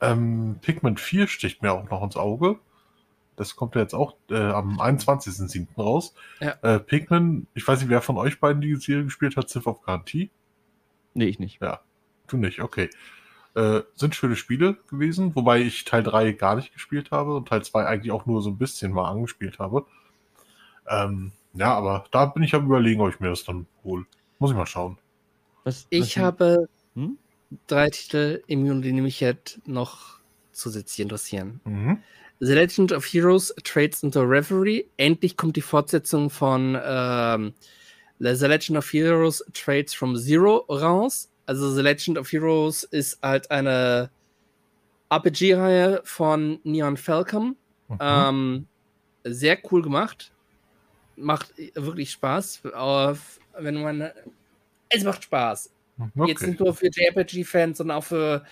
[0.00, 2.58] Ähm, Pigment 4 sticht mir auch noch ins Auge.
[3.36, 5.66] Das kommt ja jetzt auch äh, am 21.07.
[5.76, 6.14] raus.
[6.40, 6.56] Ja.
[6.62, 9.82] Äh, Pigment, ich weiß nicht, wer von euch beiden die Serie gespielt hat, Civ of
[9.82, 10.30] Garantie?
[11.14, 11.60] Nee, ich nicht.
[12.30, 12.88] Du nicht, okay.
[13.54, 17.62] Äh, sind schöne Spiele gewesen, wobei ich Teil 3 gar nicht gespielt habe und Teil
[17.64, 19.86] 2 eigentlich auch nur so ein bisschen mal angespielt habe.
[20.88, 24.06] Ähm, ja, aber da bin ich am überlegen, ob ich mir das dann hole.
[24.38, 24.98] Muss ich mal schauen.
[25.64, 27.18] Was, Ich was- habe Hm?
[27.66, 30.18] drei Titel im Juni, die mich jetzt noch
[30.52, 31.60] zusätzlich interessieren.
[31.64, 31.98] Mhm.
[32.38, 34.86] The Legend of Heroes Trades into Reverie.
[34.96, 37.52] Endlich kommt die Fortsetzung von ähm,
[38.18, 41.28] The Legend of Heroes Trades from Zero raus.
[41.50, 44.08] Also The Legend of Heroes ist halt eine
[45.10, 47.56] RPG-Reihe von Neon Falcom.
[47.88, 47.98] Mhm.
[47.98, 48.66] Ähm,
[49.24, 50.30] sehr cool gemacht.
[51.16, 52.62] Macht wirklich Spaß.
[52.72, 54.12] Auf, wenn man.
[54.90, 55.72] Es macht Spaß.
[56.14, 56.46] Jetzt okay.
[56.46, 58.44] nicht nur für JRPG-Fans, sondern auch für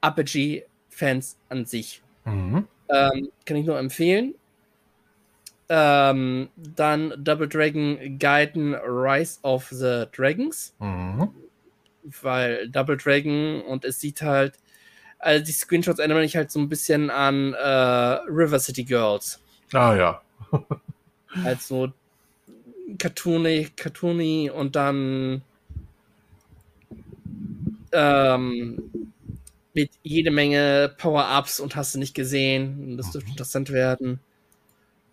[0.00, 2.02] RPG-Fans an sich.
[2.24, 2.68] Mhm.
[2.88, 4.36] Ähm, kann ich nur empfehlen.
[5.68, 11.30] Ähm, dann Double Dragon Gaiden Rise of the Dragons, Mhm.
[12.22, 14.54] Weil Double Dragon und es sieht halt,
[15.18, 17.58] also die Screenshots erinnern mich halt so ein bisschen an äh,
[18.28, 19.40] River City Girls.
[19.72, 20.22] Ah ja.
[21.42, 21.92] Halt so
[22.98, 25.42] cartoony, cartoony und dann
[27.92, 28.90] ähm,
[29.74, 32.96] mit jede Menge Power-Ups und hast du nicht gesehen.
[32.96, 34.20] Das dürfte interessant werden.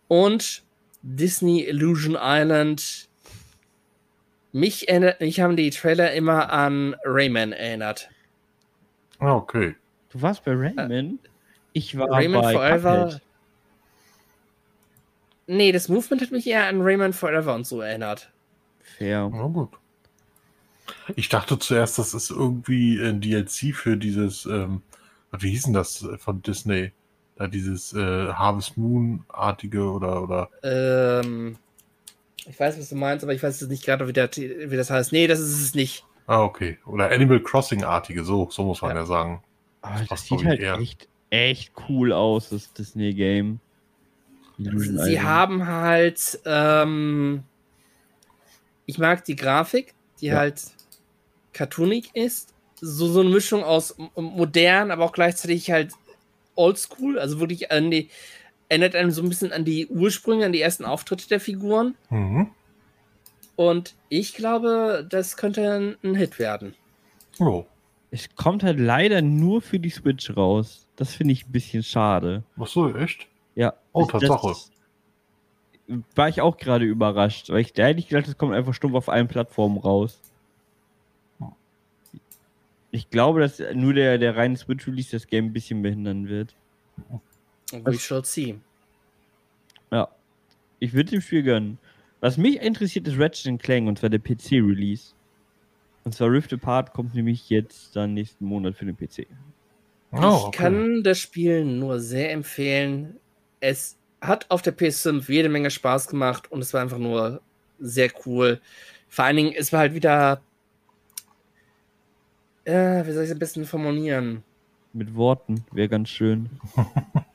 [0.08, 0.64] Und
[1.02, 3.10] Disney Illusion Island.
[4.54, 8.10] Mich, erinnert, mich haben die Trailer immer an Rayman erinnert.
[9.18, 9.76] Ah, okay.
[10.10, 11.18] Du warst bei Rayman?
[11.74, 13.06] ich war Rayman bei Forever.
[13.06, 13.22] Cuphead.
[15.48, 18.32] Nee, das Movement hat mich eher an Rayman Forever und so erinnert.
[18.80, 19.30] Fair.
[19.34, 19.72] Na gut.
[21.16, 24.84] Ich dachte zuerst, das ist irgendwie ein DLC für dieses, ähm,
[25.32, 26.92] wie hieß denn das äh, von Disney?
[27.36, 30.50] Da dieses äh, Harvest Moon-artige oder, oder.
[30.62, 31.58] Ähm,
[32.48, 35.12] ich weiß, was du meinst, aber ich weiß jetzt nicht gerade, wie, wie das heißt.
[35.12, 36.04] Nee, das ist es nicht.
[36.28, 36.78] Ah, okay.
[36.86, 39.06] Oder Animal Crossing-artige, so, so muss man ja, Ja.
[39.06, 39.44] sagen.
[39.82, 40.76] Aber das passt, sieht halt eher.
[40.80, 43.60] echt, echt cool aus, das Disney-Game.
[44.58, 47.44] Illusion Sie haben halt, ähm,
[48.86, 50.38] ich mag die Grafik, die Ja.
[50.38, 50.62] halt
[51.54, 52.54] cartoonig ist.
[52.80, 55.94] So, so eine Mischung aus modern, aber auch gleichzeitig halt
[56.56, 57.18] oldschool.
[57.20, 58.10] Also wirklich an die,
[58.74, 61.94] erinnert einem so ein bisschen an die Ursprünge, an die ersten Auftritte der Figuren.
[62.10, 62.50] Mhm.
[63.56, 66.74] Und ich glaube, das könnte ein- Hit werden.
[67.40, 67.66] Oh,
[68.10, 70.88] Es kommt halt leider nur für die Switch raus.
[70.96, 72.44] Das finde ich ein bisschen schade.
[72.60, 73.28] ach so, echt?
[73.56, 73.74] Ja.
[73.92, 74.48] Oh, das- Tatsache.
[74.50, 74.72] das
[76.16, 78.96] War ich auch gerade überrascht, weil ich da hätte ich gedacht, das kommt einfach stumpf
[78.96, 80.20] auf allen Plattformen raus.
[82.92, 86.56] Ich glaube, dass nur der, der reine Switch-Release das Game ein bisschen behindern wird.
[87.84, 88.60] We shall see.
[89.92, 90.10] Ja.
[90.80, 91.80] Ich würde dem Spiel gönnen.
[92.20, 95.14] Was mich interessiert, ist Ratchet Clank und zwar der PC-Release.
[96.04, 99.28] Und zwar Rift Apart kommt nämlich jetzt dann nächsten Monat für den PC.
[100.12, 100.58] Oh, ich okay.
[100.58, 103.18] kann das Spiel nur sehr empfehlen.
[103.60, 107.42] Es hat auf der PS5 jede Menge Spaß gemacht und es war einfach nur
[107.80, 108.62] sehr cool.
[109.10, 110.42] Vor allen Dingen, es war halt wieder.
[112.66, 114.44] Äh, wie soll ich es am besten formulieren?
[114.94, 116.50] Mit Worten wäre ganz schön.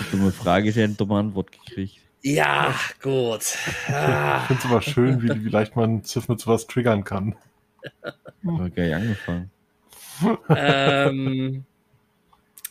[0.00, 2.00] die dumme Frage, der eine dumme Antwort gekriegt.
[2.22, 3.42] Ja, gut.
[3.42, 7.36] Ich finde es aber schön, wie, wie leicht man Civ mit sowas triggern kann.
[8.46, 9.50] Aber geil angefangen.
[10.48, 11.64] ähm,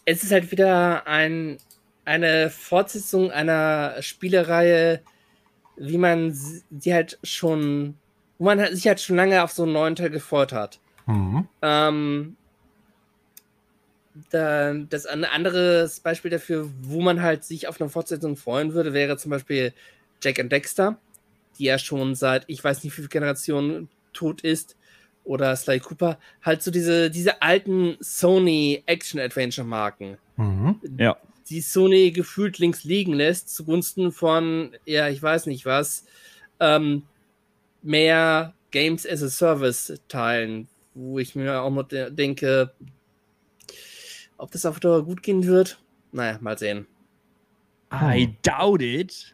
[0.06, 1.58] es ist halt wieder ein,
[2.06, 5.02] eine Fortsetzung einer Spielereihe,
[5.78, 7.96] wie man sie halt schon,
[8.40, 10.80] wo man halt- sich halt schon lange auf so einen neuen Teil gefreut hat.
[11.06, 11.48] Mhm.
[11.62, 12.38] Ähm,
[14.32, 19.18] das ein anderes Beispiel dafür, wo man halt sich auf eine Fortsetzung freuen würde, wäre
[19.18, 19.74] zum Beispiel
[20.22, 20.98] Jack and Dexter,
[21.58, 24.76] die ja schon seit ich weiß nicht wie viele Generationen tot ist,
[25.24, 30.80] oder Sly Cooper, halt so diese, diese alten Sony Action-Adventure-Marken, Mhm.
[30.98, 31.16] Ja.
[31.50, 36.04] die Sony gefühlt links liegen lässt, zugunsten von, ja, ich weiß nicht was,
[36.60, 37.04] ähm,
[37.82, 42.74] mehr Games as a Service teilen, wo ich mir auch noch de denke,
[44.44, 45.80] ob das auf Dauer gut gehen wird.
[46.12, 46.86] Naja, mal sehen.
[47.94, 49.34] I doubt it.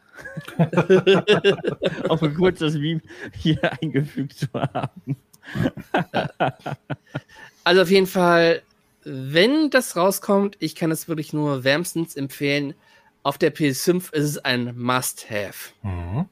[2.09, 3.01] Auch mal kurz das Meme
[3.33, 5.17] hier eingefügt zu haben.
[7.63, 8.61] also auf jeden Fall,
[9.03, 12.75] wenn das rauskommt, ich kann es wirklich nur wärmstens empfehlen.
[13.23, 15.73] Auf der PS5 ist es ein Must-Have.
[15.81, 16.29] Mhm.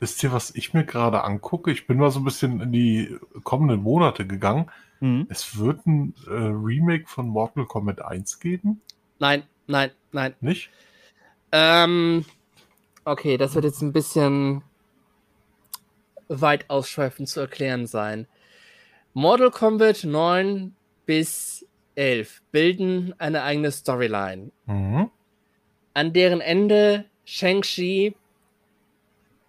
[0.00, 1.70] Wisst ihr, was ich mir gerade angucke?
[1.72, 4.70] Ich bin mal so ein bisschen in die kommenden Monate gegangen.
[5.00, 5.26] Mhm.
[5.28, 8.80] Es wird ein äh, Remake von Mortal Kombat 1 geben,
[9.20, 10.34] Nein, nein, nein.
[10.40, 10.70] nicht?
[11.50, 12.24] Ähm,
[13.04, 14.62] okay, das wird jetzt ein bisschen
[16.28, 18.26] weit ausschweifend zu erklären sein.
[19.14, 20.74] Mortal Kombat 9
[21.06, 25.10] bis 11 bilden eine eigene Storyline, Mhm.
[25.94, 28.14] an deren Ende Shang-Chi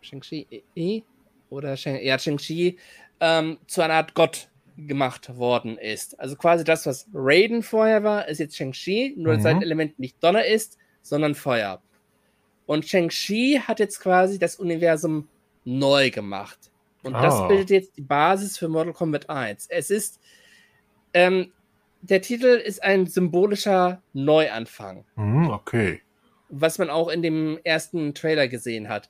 [0.01, 1.01] Shang-Chi eh?
[1.49, 2.77] oder Shang, ja, Shang-Chi
[3.19, 6.17] ähm, zu einer Art Gott gemacht worden ist.
[6.19, 9.43] Also quasi das, was Raiden vorher war, ist jetzt Shang-Chi, nur dass Mhm.
[9.43, 11.81] sein Element nicht Donner ist, sondern Feuer.
[12.65, 15.27] Und Shang-Chi hat jetzt quasi das Universum
[15.65, 16.71] neu gemacht.
[17.03, 17.21] Und Ah.
[17.21, 19.67] das bildet jetzt die Basis für Mortal Kombat 1.
[19.69, 20.19] Es ist,
[21.13, 21.51] ähm,
[22.01, 26.01] der Titel ist ein symbolischer Neuanfang, Mhm, okay.
[26.49, 29.09] was man auch in dem ersten Trailer gesehen hat.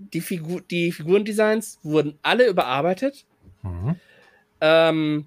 [0.00, 3.24] Die, Figur, die Figurendesigns wurden alle überarbeitet.
[3.62, 3.96] Mhm.
[4.60, 5.26] Ähm,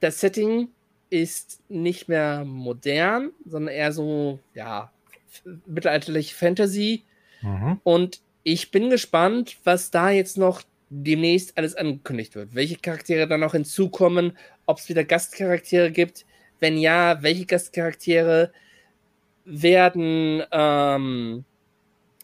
[0.00, 0.68] das Setting
[1.10, 4.92] ist nicht mehr modern, sondern eher so, ja,
[5.30, 7.02] f- mittelalterlich Fantasy.
[7.42, 7.80] Mhm.
[7.82, 12.54] Und ich bin gespannt, was da jetzt noch demnächst alles angekündigt wird.
[12.54, 16.24] Welche Charaktere da noch hinzukommen, ob es wieder Gastcharaktere gibt.
[16.60, 18.52] Wenn ja, welche Gastcharaktere
[19.44, 21.44] werden ähm,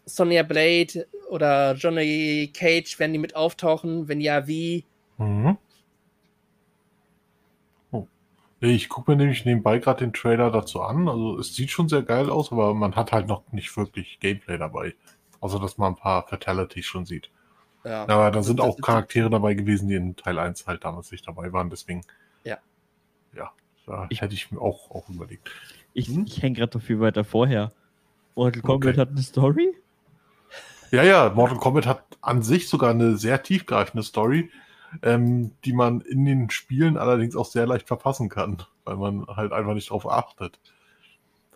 [0.06, 4.08] Sonya Blade oder Johnny Cage, werden die mit auftauchen?
[4.08, 4.84] Wenn ja, wie?
[5.18, 5.56] Mhm.
[7.90, 8.06] Oh.
[8.60, 11.08] Ich gucke mir nämlich nebenbei gerade den Trailer dazu an.
[11.08, 14.58] Also es sieht schon sehr geil aus, aber man hat halt noch nicht wirklich Gameplay
[14.58, 14.94] dabei.
[15.40, 17.30] Außer dass man ein paar Fatalities schon sieht.
[17.84, 18.04] Ja.
[18.08, 21.52] Aber da sind auch Charaktere dabei gewesen, die in Teil 1 halt damals nicht dabei
[21.52, 21.68] waren.
[21.68, 22.00] Deswegen.
[22.44, 22.58] Ja.
[23.36, 23.52] Ja,
[23.86, 25.50] da Ich- hätte ich mir auch, auch überlegt.
[25.92, 26.24] Ich, Hm?
[26.26, 27.72] ich hänge gerade noch viel weiter vorher.
[28.34, 29.00] Mortal Kombat Okay.
[29.00, 29.74] hat eine Story?
[30.90, 34.50] Ja, ja, Mortal Kombat hat an sich sogar eine sehr tiefgreifende Story,
[35.02, 39.52] ähm, die man in den Spielen allerdings auch sehr leicht verpassen kann, weil man halt
[39.52, 40.60] einfach nicht drauf achtet.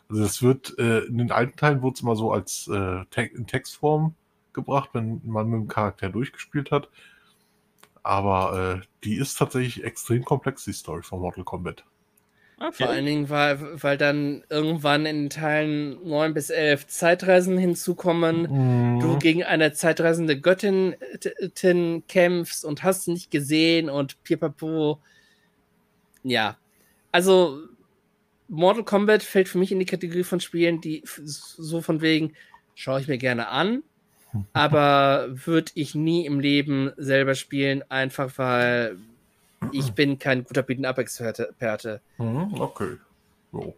[0.09, 3.23] Also es wird, äh, in den alten Teilen wurde es immer so als äh, Te
[3.23, 4.15] in Textform
[4.53, 6.89] gebracht, wenn man mit dem Charakter durchgespielt hat.
[8.03, 11.85] Aber äh, die ist tatsächlich extrem komplex, die Story von Mortal Kombat.
[12.73, 18.49] Vor allen Dingen, weil, weil dann irgendwann in den Teilen 9 bis 11 Zeitreisen hinzukommen.
[19.01, 19.19] Du Mhm.
[19.21, 20.97] gegen eine zeitreisende Göttin
[22.09, 24.99] kämpfst und hast nicht gesehen und pipapo.
[26.25, 26.57] Ja.
[27.13, 27.61] Also,
[28.49, 32.35] Mortal Kombat fällt für mich in die Kategorie von Spielen, die so von wegen,
[32.75, 33.83] schaue ich mir gerne an,
[34.53, 38.97] aber würde ich nie im Leben selber spielen, einfach weil
[39.73, 42.01] ich bin kein guter Beaten-Up-Experte.
[42.19, 42.97] Mhm, okay.
[43.53, 43.75] So.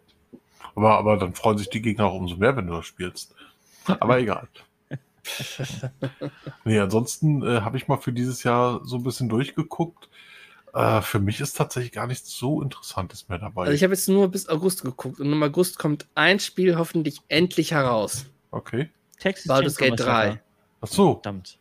[0.74, 3.34] Aber, aber dann freuen sich die Gegner auch umso mehr, wenn du das spielst.
[3.86, 4.48] Aber egal.
[6.64, 10.08] nee, ansonsten äh, habe ich mal für dieses Jahr so ein bisschen durchgeguckt.
[10.72, 13.62] Äh, für mich ist tatsächlich gar nichts so Interessantes mehr dabei.
[13.62, 17.20] Also ich habe jetzt nur bis August geguckt und im August kommt ein Spiel hoffentlich
[17.28, 18.26] endlich heraus.
[18.50, 18.90] okay.
[19.18, 20.30] Texas Baldur's Gate Massacre.
[20.32, 20.42] 3.
[20.80, 21.14] Ach so.
[21.14, 21.58] Verdammt.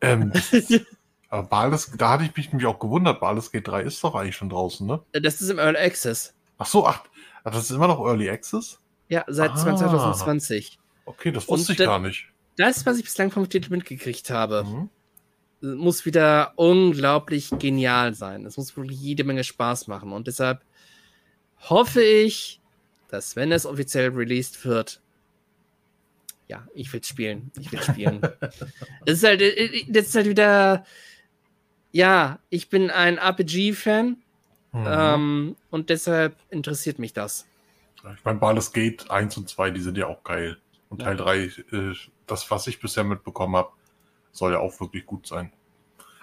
[0.00, 0.32] Ähm,
[1.28, 3.20] aber Baldur's, da hatte ich mich nämlich auch gewundert.
[3.20, 5.00] Baldur's Gate 3 ist doch eigentlich schon draußen, ne?
[5.12, 6.34] Das ist im Early Access.
[6.58, 7.04] Ach so, ach,
[7.44, 8.78] das ist immer noch Early Access?
[9.08, 9.56] Ja, seit Ah.
[9.56, 10.78] 2020.
[11.04, 12.26] Okay, das Und wusste ich dann- gar nicht.
[12.56, 15.78] Das, was ich bislang vom Titel mitgekriegt habe, Mhm.
[15.80, 18.44] muss wieder unglaublich genial sein.
[18.46, 20.12] Es muss wirklich jede Menge Spaß machen.
[20.12, 20.60] Und deshalb
[21.70, 22.60] hoffe ich,
[23.08, 25.00] dass wenn es offiziell released wird,
[26.48, 27.50] ja, ich will spielen.
[27.58, 28.20] Ich will spielen.
[29.06, 30.84] Es ist halt, äh, das ist halt wieder,
[31.92, 34.16] ja, ich bin ein RPG-Fan
[34.72, 34.84] Mhm.
[34.86, 37.46] ähm, und deshalb interessiert mich das.
[38.16, 40.58] Ich meine, Baldur's Gate 1 und 2, die sind ja auch geil.
[40.90, 41.08] Und Ja.
[41.08, 41.38] Teil 3,
[41.72, 41.94] äh,
[42.26, 43.70] das, was ich bisher mitbekommen habe,
[44.30, 45.52] soll ja auch wirklich gut sein.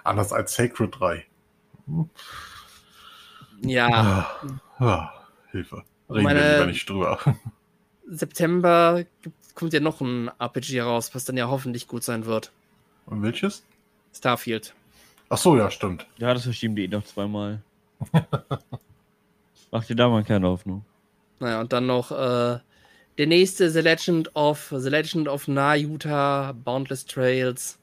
[0.03, 1.25] Anders als Sacred 3.
[1.87, 2.09] Hm.
[3.61, 3.87] Ja,
[4.79, 5.09] Ah, ah,
[5.51, 5.83] Hilfe.
[6.09, 7.19] Reden Meine- wir lieber nicht drüber.
[8.07, 12.51] September gibt, kommt ja noch ein RPG raus, was dann ja hoffentlich gut sein wird.
[13.07, 13.63] Und welches?
[14.13, 14.75] Starfield.
[15.29, 16.05] Ach so, ja, stimmt.
[16.17, 17.61] Ja, das verschieben die eh noch zweimal.
[19.71, 20.85] Mach dir da mal keine Hoffnung.
[21.39, 22.59] Naja, und dann noch äh,
[23.17, 27.79] der nächste The Legend of The Legend of Nayuta Boundless Trails.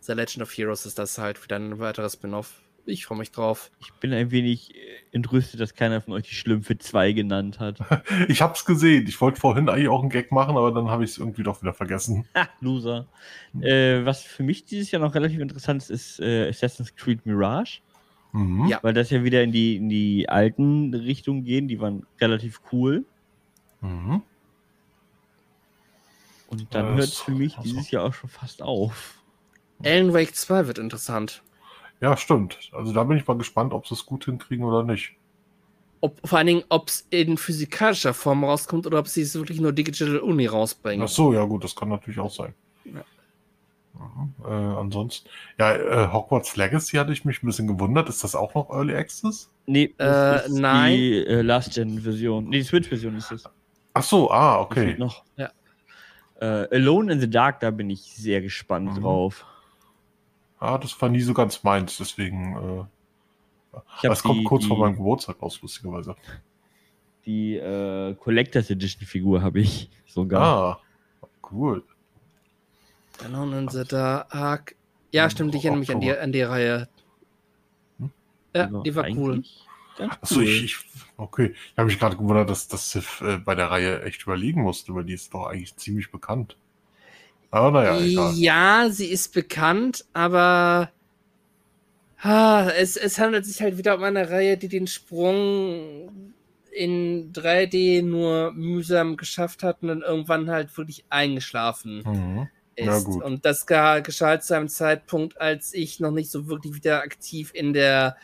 [0.00, 2.52] The Legend of Heroes ist das halt wieder ein weiteres Spin-off
[2.86, 3.70] Ich freue mich drauf.
[3.80, 4.78] Ich bin ein wenig äh,
[5.10, 7.78] entrüstet, dass keiner von euch die Schlümpfe 2 genannt hat.
[8.28, 9.06] Ich hab's gesehen.
[9.08, 11.60] Ich wollte vorhin eigentlich auch einen Gag machen, aber dann habe ich es irgendwie doch
[11.62, 12.26] wieder vergessen.
[12.34, 13.06] Ha, Loser.
[13.60, 17.80] Äh, was für mich dieses Jahr noch relativ interessant ist, ist äh, Assassin's Creed Mirage.
[18.32, 18.66] Mhm.
[18.66, 18.78] Ja.
[18.82, 21.68] Weil das ja wieder in die, in die alten Richtungen gehen.
[21.68, 23.04] Die waren relativ cool.
[23.80, 24.22] Mhm.
[26.48, 29.20] Und dann hört es für mich dieses Jahr auch schon fast auf.
[29.84, 31.42] Alan Wake 2 wird interessant.
[32.00, 32.70] Ja, stimmt.
[32.72, 35.12] Also da bin ich mal gespannt, ob sie es gut hinkriegen oder nicht.
[36.02, 39.60] Ob, vor allen Dingen, ob es in physikalischer Form rauskommt oder ob sie es wirklich
[39.60, 41.02] nur Digital Uni rausbringen.
[41.04, 42.54] Ach so, ja gut, das kann natürlich auch sein.
[42.84, 43.02] Ja.
[44.44, 45.28] Äh, ansonsten,
[45.58, 48.10] ja, äh, Hogwarts Legacy hatte ich mich ein bisschen gewundert.
[48.10, 49.50] Ist das auch noch Early Access?
[49.64, 50.92] Nee, Äh, nein.
[50.96, 52.44] die äh, Last-Gen-Version.
[52.50, 53.44] Nee, die Switch-Version ist es.
[53.94, 54.96] Ach so, ah, okay.
[54.98, 55.24] Noch.
[55.36, 55.50] Ja.
[56.40, 59.00] Äh, Alone in the Dark, da bin ich sehr gespannt Mhm.
[59.00, 59.46] drauf.
[60.66, 62.56] Ah, das war nie so ganz meins, deswegen.
[62.56, 66.16] Äh, das kommt die- kurz die, vor meinem Geburtstag raus, lustigerweise.
[67.24, 70.42] Die äh, Collectors Edition Figur habe ich sogar.
[71.22, 71.82] Ah, cool.
[73.24, 74.74] Alone in the Dark.
[75.12, 76.88] Ja, Hm, stimmt, ich erinnere mich an die, an die Reihe.
[77.98, 78.10] Hm?
[78.54, 79.42] Ja, Also die war cool.
[79.98, 80.76] Achso, ich, ich,
[81.16, 81.54] okay.
[81.72, 85.04] Ich habe mich gerade gewundert, dass das äh, bei der Reihe echt überlegen musste, weil
[85.04, 86.56] die ist doch eigentlich ziemlich bekannt.
[87.50, 88.34] Aber naja, egal.
[88.34, 90.90] Ja, sie ist bekannt, aber
[92.20, 96.32] ah, es, es handelt sich halt wieder um eine Reihe, die den Sprung
[96.72, 102.48] in 3D nur mühsam geschafft hat und dann irgendwann halt wirklich eingeschlafen Mhm.
[102.74, 103.06] ist.
[103.06, 107.72] Und das geschah zu einem Zeitpunkt, als ich noch nicht so wirklich wieder aktiv in
[107.72, 108.16] der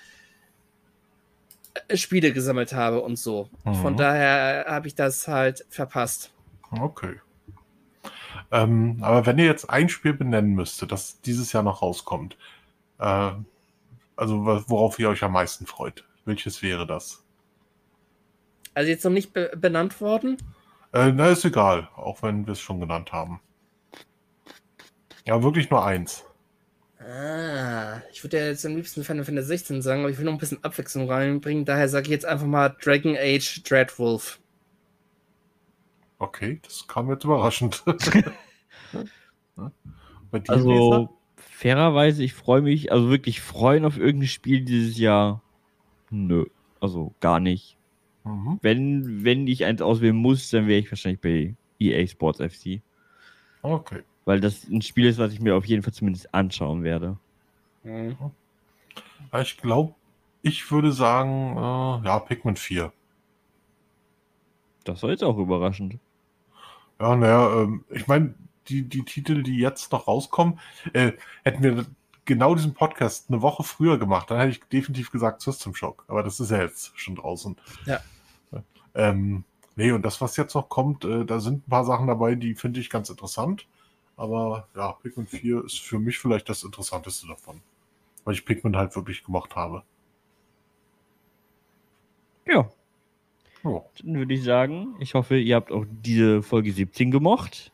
[1.88, 3.48] äh, Spiele gesammelt habe und so.
[3.64, 3.96] Von Mhm.
[3.96, 6.30] daher habe ich das halt verpasst.
[6.70, 7.14] Okay.
[8.52, 12.36] Ähm, aber wenn ihr jetzt ein Spiel benennen müsstet, das dieses Jahr noch rauskommt,
[12.98, 13.30] äh,
[14.14, 17.24] also worauf ihr euch am meisten freut, welches wäre das?
[18.74, 20.36] Also jetzt noch nicht be benannt worden.
[20.92, 23.40] Äh, na, ist egal, auch wenn wir es schon genannt haben.
[25.26, 26.26] Ja, wirklich nur eins.
[26.98, 30.32] Ah, ich würde ja jetzt am liebsten Final Fantasy 16 sagen, aber ich will noch
[30.32, 31.64] ein bisschen Abwechslung reinbringen.
[31.64, 34.41] Daher sage ich jetzt einfach mal Dragon Age Dreadwolf.
[36.22, 37.82] Okay, das kam jetzt überraschend.
[40.48, 45.42] Also, fairerweise, ich freue mich, also wirklich freuen auf irgendein Spiel dieses Jahr.
[46.10, 46.46] Nö,
[46.80, 47.76] also gar nicht.
[48.24, 48.58] Mhm.
[48.62, 52.80] Wenn, wenn ich eins auswählen muss, dann wäre ich wahrscheinlich bei EA Sports FC.
[53.60, 54.02] Okay.
[54.24, 57.18] Weil das ein Spiel ist, was ich mir auf jeden Fall zumindest anschauen werde.
[57.82, 58.16] Hm.
[59.32, 59.94] Ja, Ich glaube,
[60.40, 62.90] ich würde sagen, äh, ja, Pikmin 4.
[64.84, 65.98] Das war jetzt auch überraschend.
[67.02, 68.32] Ja, naja, ähm, ich meine,
[68.68, 70.60] die, die Titel, die jetzt noch rauskommen,
[70.92, 71.10] äh,
[71.42, 71.84] hätten wir
[72.26, 76.04] genau diesen Podcast eine Woche früher gemacht, dann hätte ich definitiv gesagt System Shock.
[76.06, 77.56] Aber das ist ja jetzt schon draußen.
[77.86, 77.98] Ja.
[78.94, 79.42] Ähm,
[79.74, 82.54] nee, und das, was jetzt noch kommt, äh, da sind ein paar Sachen dabei, die
[82.54, 83.66] finde ich ganz interessant.
[84.16, 87.62] Aber ja, Pikmin 4 ist für mich vielleicht das Interessanteste davon.
[88.22, 89.82] Weil ich Pikmin halt wirklich gemocht habe.
[92.46, 92.70] Ja,
[93.64, 93.82] Oh.
[94.02, 97.70] dann würde ich sagen, ich hoffe, ihr habt auch diese Folge 17 gemocht.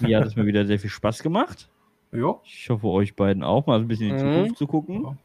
[0.00, 1.68] Mir hat es mir wieder sehr viel Spaß gemacht.
[2.12, 4.32] Ja, Ich hoffe, euch beiden auch mal ein bisschen in die Mhm.
[4.36, 5.02] Zukunft zu gucken.
[5.02, 5.16] Ja.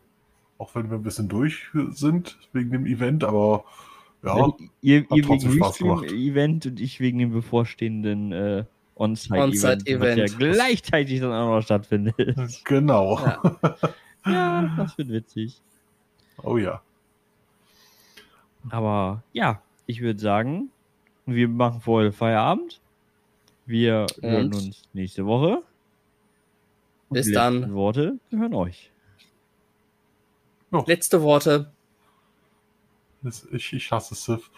[0.57, 3.63] auch wenn wir ein bisschen durch sind wegen dem Event, aber
[4.23, 5.63] ja, Weil ihr, hat ihr trotzdem wegen.
[5.63, 8.63] Restream-Event und ich wegen dem bevorstehenden äh,
[8.95, 10.21] On-Site-Event, On-Site-Event.
[10.23, 12.15] was ja gleichzeitig dann auch noch stattfindet.
[12.65, 13.17] genau.
[13.19, 13.41] Ja.
[14.25, 15.61] ja, das wird witzig.
[16.43, 16.81] Oh ja.
[18.69, 20.69] Aber ja, ich würde sagen,
[21.25, 22.81] wir machen heute Feierabend.
[23.65, 24.55] Wir hören Und?
[24.55, 25.63] uns nächste Woche.
[27.09, 27.73] Und Bis dann.
[27.73, 28.91] Worte gehören euch.
[30.85, 31.71] Letzte Worte.
[33.51, 34.49] Ich, ich hasse Sif.